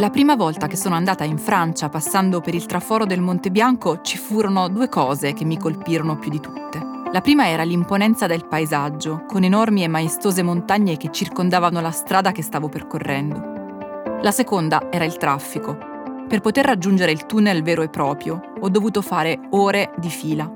La 0.00 0.10
prima 0.10 0.36
volta 0.36 0.68
che 0.68 0.76
sono 0.76 0.94
andata 0.94 1.24
in 1.24 1.38
Francia 1.38 1.88
passando 1.88 2.40
per 2.40 2.54
il 2.54 2.66
traforo 2.66 3.04
del 3.04 3.20
Monte 3.20 3.50
Bianco 3.50 4.00
ci 4.00 4.16
furono 4.16 4.68
due 4.68 4.88
cose 4.88 5.32
che 5.32 5.44
mi 5.44 5.58
colpirono 5.58 6.16
più 6.20 6.30
di 6.30 6.38
tutte. 6.38 6.80
La 7.10 7.20
prima 7.20 7.48
era 7.48 7.64
l'imponenza 7.64 8.28
del 8.28 8.46
paesaggio, 8.46 9.24
con 9.26 9.42
enormi 9.42 9.82
e 9.82 9.88
maestose 9.88 10.44
montagne 10.44 10.96
che 10.96 11.10
circondavano 11.10 11.80
la 11.80 11.90
strada 11.90 12.30
che 12.30 12.42
stavo 12.42 12.68
percorrendo. 12.68 14.20
La 14.22 14.30
seconda 14.30 14.88
era 14.88 15.04
il 15.04 15.16
traffico. 15.16 15.76
Per 16.28 16.40
poter 16.42 16.66
raggiungere 16.66 17.10
il 17.10 17.26
tunnel 17.26 17.64
vero 17.64 17.82
e 17.82 17.88
proprio 17.88 18.40
ho 18.60 18.68
dovuto 18.68 19.02
fare 19.02 19.48
ore 19.50 19.90
di 19.96 20.10
fila, 20.10 20.48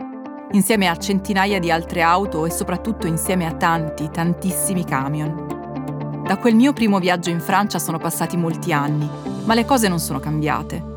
insieme 0.52 0.86
a 0.86 0.96
centinaia 0.96 1.58
di 1.58 1.68
altre 1.68 2.02
auto 2.02 2.46
e 2.46 2.50
soprattutto 2.50 3.08
insieme 3.08 3.46
a 3.46 3.54
tanti, 3.54 4.08
tantissimi 4.08 4.84
camion. 4.84 6.22
Da 6.24 6.36
quel 6.36 6.54
mio 6.54 6.72
primo 6.72 7.00
viaggio 7.00 7.30
in 7.30 7.40
Francia 7.40 7.80
sono 7.80 7.98
passati 7.98 8.36
molti 8.36 8.72
anni, 8.72 9.31
ma 9.44 9.54
le 9.54 9.64
cose 9.64 9.88
non 9.88 9.98
sono 9.98 10.20
cambiate. 10.20 10.90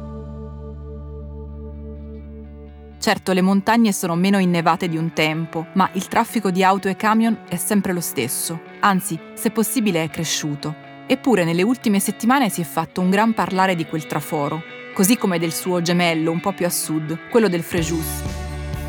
Certo, 3.00 3.34
le 3.34 3.42
montagne 3.42 3.92
sono 3.92 4.16
meno 4.16 4.40
innevate 4.40 4.88
di 4.88 4.98
un 4.98 5.14
tempo, 5.14 5.68
ma 5.74 5.88
il 5.94 6.08
traffico 6.08 6.50
di 6.50 6.64
auto 6.64 6.88
e 6.88 6.96
camion 6.96 7.38
è 7.48 7.56
sempre 7.56 7.94
lo 7.94 8.02
stesso, 8.02 8.62
anzi, 8.80 9.20
se 9.36 9.52
possibile 9.52 10.04
è 10.04 10.10
cresciuto. 10.10 10.74
Eppure 11.06 11.44
nelle 11.44 11.62
ultime 11.62 12.00
settimane 12.00 12.50
si 12.50 12.62
è 12.62 12.64
fatto 12.64 13.02
un 13.02 13.12
gran 13.12 13.34
parlare 13.36 13.76
di 13.76 13.86
quel 13.86 14.08
traforo, 14.08 14.64
così 14.96 15.18
come 15.18 15.38
del 15.38 15.54
suo 15.54 15.84
gemello 15.84 16.32
un 16.32 16.40
po' 16.40 16.54
più 16.54 16.66
a 16.66 16.72
sud, 16.72 17.30
quello 17.30 17.48
del 17.48 17.62
Frejus. 17.62 18.24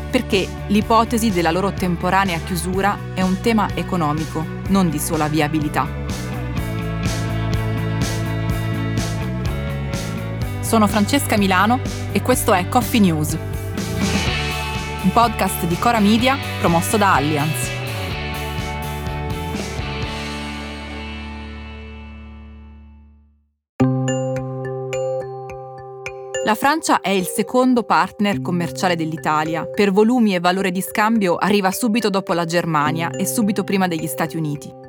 Perché 0.09 0.47
l'ipotesi 0.67 1.29
della 1.29 1.51
loro 1.51 1.71
temporanea 1.73 2.39
chiusura 2.39 2.97
è 3.13 3.21
un 3.21 3.39
tema 3.41 3.69
economico, 3.75 4.43
non 4.69 4.89
di 4.89 4.97
sola 4.97 5.27
viabilità. 5.27 6.06
Sono 10.67 10.85
Francesca 10.87 11.37
Milano 11.37 11.79
e 12.11 12.21
questo 12.21 12.53
è 12.53 12.67
Coffee 12.67 12.99
News, 12.99 13.37
un 15.01 15.11
podcast 15.13 15.63
di 15.63 15.77
Cora 15.79 15.99
Media 15.99 16.35
promosso 16.59 16.97
da 16.97 17.13
Allianz. 17.13 17.69
La 26.43 26.55
Francia 26.55 26.99
è 26.99 27.11
il 27.11 27.25
secondo 27.25 27.83
partner 27.83 28.41
commerciale 28.41 28.97
dell'Italia. 28.97 29.65
Per 29.65 29.93
volumi 29.93 30.35
e 30.35 30.41
valore 30.41 30.71
di 30.71 30.81
scambio 30.81 31.37
arriva 31.37 31.71
subito 31.71 32.09
dopo 32.09 32.33
la 32.33 32.43
Germania 32.43 33.09
e 33.11 33.25
subito 33.25 33.63
prima 33.63 33.87
degli 33.87 34.07
Stati 34.07 34.35
Uniti. 34.35 34.86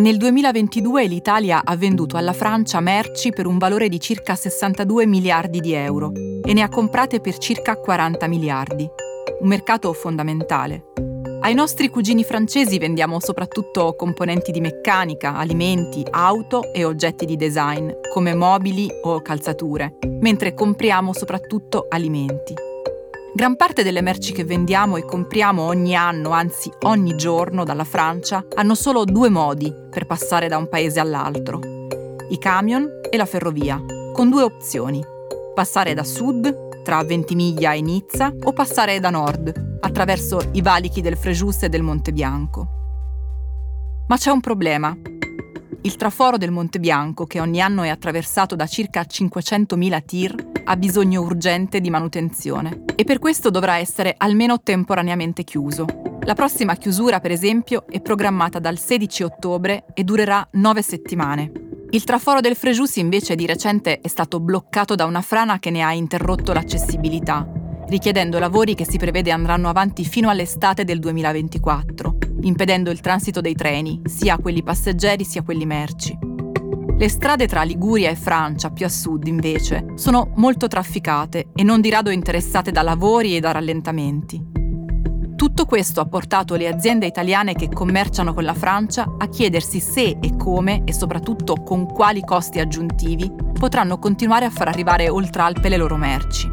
Nel 0.00 0.16
2022 0.16 1.06
l'Italia 1.06 1.60
ha 1.62 1.76
venduto 1.76 2.16
alla 2.16 2.32
Francia 2.32 2.80
merci 2.80 3.32
per 3.32 3.46
un 3.46 3.58
valore 3.58 3.90
di 3.90 4.00
circa 4.00 4.34
62 4.34 5.04
miliardi 5.04 5.60
di 5.60 5.74
euro 5.74 6.10
e 6.42 6.54
ne 6.54 6.62
ha 6.62 6.70
comprate 6.70 7.20
per 7.20 7.36
circa 7.36 7.76
40 7.76 8.26
miliardi. 8.26 8.88
Un 9.40 9.46
mercato 9.46 9.92
fondamentale. 9.92 10.84
Ai 11.42 11.52
nostri 11.52 11.90
cugini 11.90 12.24
francesi 12.24 12.78
vendiamo 12.78 13.20
soprattutto 13.20 13.94
componenti 13.94 14.52
di 14.52 14.62
meccanica, 14.62 15.36
alimenti, 15.36 16.02
auto 16.10 16.72
e 16.72 16.86
oggetti 16.86 17.26
di 17.26 17.36
design, 17.36 17.90
come 18.10 18.34
mobili 18.34 18.88
o 19.02 19.20
calzature, 19.20 19.98
mentre 20.20 20.54
compriamo 20.54 21.12
soprattutto 21.12 21.88
alimenti. 21.90 22.69
Gran 23.32 23.54
parte 23.54 23.84
delle 23.84 24.00
merci 24.00 24.32
che 24.32 24.44
vendiamo 24.44 24.96
e 24.96 25.04
compriamo 25.04 25.62
ogni 25.62 25.94
anno, 25.94 26.30
anzi 26.30 26.70
ogni 26.82 27.14
giorno 27.14 27.62
dalla 27.62 27.84
Francia, 27.84 28.44
hanno 28.56 28.74
solo 28.74 29.04
due 29.04 29.28
modi 29.28 29.72
per 29.88 30.04
passare 30.04 30.48
da 30.48 30.56
un 30.56 30.68
paese 30.68 30.98
all'altro. 30.98 31.60
I 32.28 32.38
camion 32.38 32.88
e 33.08 33.16
la 33.16 33.26
ferrovia, 33.26 33.80
con 34.12 34.30
due 34.30 34.42
opzioni. 34.42 35.00
Passare 35.54 35.94
da 35.94 36.02
sud, 36.02 36.82
tra 36.82 37.04
Ventimiglia 37.04 37.72
e 37.72 37.80
Nizza, 37.80 38.32
o 38.42 38.52
passare 38.52 38.98
da 38.98 39.10
nord, 39.10 39.78
attraverso 39.80 40.40
i 40.52 40.60
valichi 40.60 41.00
del 41.00 41.16
Frejus 41.16 41.62
e 41.62 41.68
del 41.68 41.82
Monte 41.82 42.12
Bianco. 42.12 42.68
Ma 44.08 44.16
c'è 44.16 44.30
un 44.30 44.40
problema. 44.40 44.92
Il 45.82 45.96
traforo 45.96 46.36
del 46.36 46.50
Monte 46.50 46.78
Bianco, 46.78 47.26
che 47.26 47.40
ogni 47.40 47.60
anno 47.60 47.82
è 47.82 47.88
attraversato 47.88 48.54
da 48.54 48.66
circa 48.66 49.00
500.000 49.00 50.04
tir, 50.04 50.34
ha 50.64 50.76
bisogno 50.76 51.22
urgente 51.22 51.80
di 51.80 51.88
manutenzione 51.88 52.82
e 52.94 53.04
per 53.04 53.18
questo 53.18 53.48
dovrà 53.48 53.78
essere 53.78 54.14
almeno 54.18 54.60
temporaneamente 54.60 55.42
chiuso. 55.42 55.86
La 56.24 56.34
prossima 56.34 56.74
chiusura, 56.76 57.20
per 57.20 57.30
esempio, 57.30 57.86
è 57.88 58.02
programmata 58.02 58.58
dal 58.58 58.78
16 58.78 59.22
ottobre 59.22 59.84
e 59.94 60.04
durerà 60.04 60.46
nove 60.52 60.82
settimane. 60.82 61.50
Il 61.90 62.04
traforo 62.04 62.40
del 62.40 62.56
Frejus 62.56 62.96
invece 62.96 63.34
di 63.34 63.46
recente 63.46 64.00
è 64.00 64.08
stato 64.08 64.38
bloccato 64.38 64.94
da 64.94 65.06
una 65.06 65.22
frana 65.22 65.58
che 65.58 65.70
ne 65.70 65.82
ha 65.82 65.94
interrotto 65.94 66.52
l'accessibilità 66.52 67.60
richiedendo 67.90 68.38
lavori 68.38 68.74
che 68.74 68.86
si 68.86 68.98
prevede 68.98 69.32
andranno 69.32 69.68
avanti 69.68 70.04
fino 70.04 70.30
all'estate 70.30 70.84
del 70.84 71.00
2024, 71.00 72.16
impedendo 72.42 72.90
il 72.90 73.00
transito 73.00 73.40
dei 73.40 73.54
treni, 73.54 74.00
sia 74.04 74.38
quelli 74.38 74.62
passeggeri 74.62 75.24
sia 75.24 75.42
quelli 75.42 75.66
merci. 75.66 76.18
Le 76.96 77.08
strade 77.08 77.46
tra 77.46 77.62
Liguria 77.62 78.10
e 78.10 78.14
Francia, 78.14 78.70
più 78.70 78.84
a 78.84 78.90
sud 78.90 79.26
invece, 79.26 79.86
sono 79.94 80.32
molto 80.36 80.68
trafficate 80.68 81.48
e 81.54 81.62
non 81.62 81.80
di 81.80 81.88
rado 81.88 82.10
interessate 82.10 82.70
da 82.70 82.82
lavori 82.82 83.36
e 83.36 83.40
da 83.40 83.52
rallentamenti. 83.52 84.48
Tutto 85.34 85.64
questo 85.64 86.02
ha 86.02 86.06
portato 86.06 86.56
le 86.56 86.68
aziende 86.68 87.06
italiane 87.06 87.54
che 87.54 87.70
commerciano 87.70 88.34
con 88.34 88.44
la 88.44 88.52
Francia 88.52 89.14
a 89.16 89.26
chiedersi 89.28 89.80
se 89.80 90.18
e 90.20 90.36
come, 90.36 90.82
e 90.84 90.92
soprattutto 90.92 91.62
con 91.62 91.86
quali 91.86 92.20
costi 92.20 92.58
aggiuntivi, 92.60 93.32
potranno 93.58 93.98
continuare 93.98 94.44
a 94.44 94.50
far 94.50 94.68
arrivare 94.68 95.08
oltre 95.08 95.40
Alpe 95.40 95.70
le 95.70 95.78
loro 95.78 95.96
merci. 95.96 96.46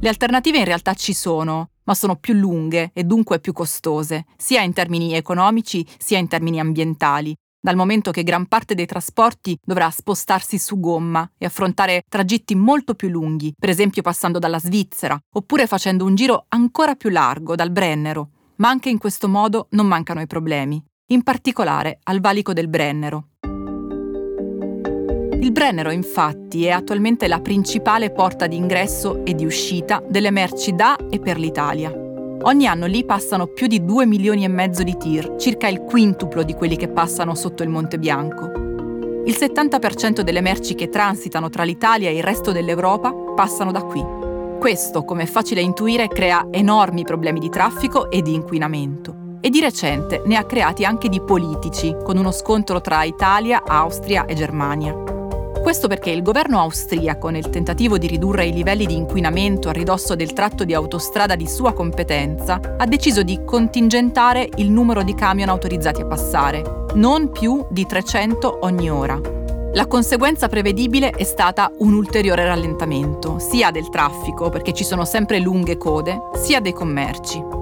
Le 0.00 0.08
alternative 0.08 0.56
in 0.56 0.64
realtà 0.64 0.94
ci 0.94 1.12
sono, 1.12 1.68
ma 1.86 1.94
sono 1.94 2.16
più 2.16 2.34
lunghe 2.34 2.90
e 2.92 3.02
dunque 3.02 3.40
più 3.40 3.52
costose, 3.52 4.26
sia 4.36 4.62
in 4.62 4.72
termini 4.72 5.14
economici 5.14 5.84
sia 5.98 6.18
in 6.18 6.28
termini 6.28 6.60
ambientali, 6.60 7.34
dal 7.66 7.74
momento 7.74 8.12
che 8.12 8.22
gran 8.22 8.46
parte 8.46 8.76
dei 8.76 8.86
trasporti 8.86 9.58
dovrà 9.60 9.90
spostarsi 9.90 10.56
su 10.56 10.78
gomma 10.78 11.28
e 11.36 11.46
affrontare 11.46 12.04
tragitti 12.08 12.54
molto 12.54 12.94
più 12.94 13.08
lunghi, 13.08 13.54
per 13.58 13.70
esempio 13.70 14.02
passando 14.02 14.38
dalla 14.38 14.60
Svizzera, 14.60 15.18
oppure 15.34 15.66
facendo 15.66 16.04
un 16.04 16.14
giro 16.14 16.44
ancora 16.50 16.94
più 16.94 17.10
largo 17.10 17.56
dal 17.56 17.72
Brennero. 17.72 18.30
Ma 18.58 18.68
anche 18.68 18.88
in 18.88 18.98
questo 18.98 19.28
modo 19.28 19.66
non 19.70 19.88
mancano 19.88 20.20
i 20.20 20.28
problemi, 20.28 20.80
in 21.06 21.24
particolare 21.24 21.98
al 22.04 22.20
valico 22.20 22.52
del 22.52 22.68
Brennero. 22.68 23.30
Il 25.38 25.52
Brennero 25.52 25.90
infatti 25.90 26.64
è 26.64 26.70
attualmente 26.70 27.28
la 27.28 27.40
principale 27.40 28.10
porta 28.10 28.46
di 28.46 28.56
ingresso 28.56 29.24
e 29.24 29.34
di 29.34 29.44
uscita 29.44 30.02
delle 30.08 30.30
merci 30.30 30.74
da 30.74 30.96
e 31.10 31.18
per 31.18 31.38
l'Italia. 31.38 31.92
Ogni 32.42 32.66
anno 32.66 32.86
lì 32.86 33.04
passano 33.04 33.46
più 33.46 33.66
di 33.66 33.84
2 33.84 34.06
milioni 34.06 34.44
e 34.44 34.48
mezzo 34.48 34.82
di 34.82 34.96
tir, 34.96 35.36
circa 35.36 35.68
il 35.68 35.80
quintuplo 35.80 36.42
di 36.42 36.54
quelli 36.54 36.76
che 36.76 36.88
passano 36.88 37.34
sotto 37.34 37.62
il 37.62 37.68
Monte 37.68 37.98
Bianco. 37.98 38.50
Il 39.26 39.34
70% 39.38 40.20
delle 40.20 40.40
merci 40.40 40.74
che 40.74 40.88
transitano 40.88 41.50
tra 41.50 41.64
l'Italia 41.64 42.08
e 42.08 42.16
il 42.16 42.22
resto 42.22 42.52
dell'Europa 42.52 43.12
passano 43.34 43.72
da 43.72 43.82
qui. 43.82 44.04
Questo, 44.58 45.04
come 45.04 45.24
è 45.24 45.26
facile 45.26 45.60
intuire, 45.60 46.08
crea 46.08 46.46
enormi 46.50 47.02
problemi 47.02 47.40
di 47.40 47.50
traffico 47.50 48.10
e 48.10 48.22
di 48.22 48.32
inquinamento. 48.32 49.38
E 49.40 49.50
di 49.50 49.60
recente 49.60 50.22
ne 50.24 50.36
ha 50.36 50.44
creati 50.44 50.84
anche 50.84 51.08
di 51.08 51.20
politici, 51.20 51.94
con 52.02 52.16
uno 52.16 52.30
scontro 52.30 52.80
tra 52.80 53.04
Italia, 53.04 53.62
Austria 53.64 54.24
e 54.24 54.34
Germania. 54.34 55.15
Questo 55.66 55.88
perché 55.88 56.10
il 56.10 56.22
governo 56.22 56.60
austriaco, 56.60 57.28
nel 57.28 57.50
tentativo 57.50 57.98
di 57.98 58.06
ridurre 58.06 58.46
i 58.46 58.52
livelli 58.52 58.86
di 58.86 58.94
inquinamento 58.94 59.68
a 59.68 59.72
ridosso 59.72 60.14
del 60.14 60.32
tratto 60.32 60.62
di 60.62 60.74
autostrada 60.74 61.34
di 61.34 61.48
sua 61.48 61.72
competenza, 61.72 62.60
ha 62.78 62.86
deciso 62.86 63.24
di 63.24 63.40
contingentare 63.44 64.48
il 64.58 64.70
numero 64.70 65.02
di 65.02 65.12
camion 65.16 65.48
autorizzati 65.48 66.02
a 66.02 66.06
passare, 66.06 66.62
non 66.94 67.32
più 67.32 67.66
di 67.68 67.84
300 67.84 68.58
ogni 68.60 68.88
ora. 68.88 69.20
La 69.72 69.88
conseguenza 69.88 70.46
prevedibile 70.46 71.10
è 71.10 71.24
stata 71.24 71.72
un 71.78 71.94
ulteriore 71.94 72.44
rallentamento, 72.44 73.40
sia 73.40 73.72
del 73.72 73.88
traffico, 73.88 74.50
perché 74.50 74.72
ci 74.72 74.84
sono 74.84 75.04
sempre 75.04 75.40
lunghe 75.40 75.76
code, 75.76 76.16
sia 76.36 76.60
dei 76.60 76.72
commerci. 76.74 77.55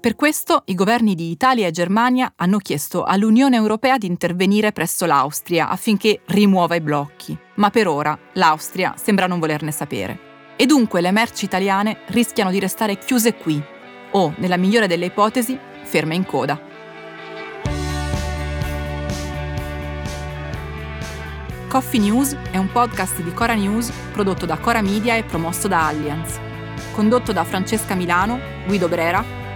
Per 0.00 0.14
questo 0.14 0.62
i 0.66 0.76
governi 0.76 1.16
di 1.16 1.32
Italia 1.32 1.66
e 1.66 1.72
Germania 1.72 2.32
hanno 2.36 2.58
chiesto 2.58 3.02
all'Unione 3.02 3.56
Europea 3.56 3.98
di 3.98 4.06
intervenire 4.06 4.70
presso 4.70 5.06
l'Austria 5.06 5.68
affinché 5.68 6.20
rimuova 6.26 6.76
i 6.76 6.80
blocchi, 6.80 7.36
ma 7.56 7.70
per 7.70 7.88
ora 7.88 8.16
l'Austria 8.34 8.94
sembra 8.96 9.26
non 9.26 9.40
volerne 9.40 9.72
sapere. 9.72 10.54
E 10.54 10.66
dunque 10.66 11.00
le 11.00 11.10
merci 11.10 11.46
italiane 11.46 12.02
rischiano 12.10 12.52
di 12.52 12.60
restare 12.60 12.96
chiuse 12.98 13.34
qui 13.34 13.60
o, 14.12 14.34
nella 14.36 14.56
migliore 14.56 14.86
delle 14.86 15.06
ipotesi, 15.06 15.58
ferme 15.82 16.14
in 16.14 16.24
coda. 16.24 16.60
Coffee 21.66 22.00
News 22.00 22.36
è 22.52 22.56
un 22.56 22.70
podcast 22.70 23.20
di 23.20 23.34
Cora 23.34 23.54
News 23.54 23.90
prodotto 24.12 24.46
da 24.46 24.58
Cora 24.58 24.80
Media 24.80 25.16
e 25.16 25.24
promosso 25.24 25.66
da 25.66 25.88
Allianz. 25.88 26.38
Condotto 26.92 27.32
da 27.32 27.42
Francesca 27.42 27.96
Milano, 27.96 28.38
Guido 28.64 28.86
Brera 28.86 29.38